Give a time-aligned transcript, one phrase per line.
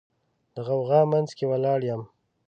[0.53, 2.01] د غوغا منځ کې ولاړ یم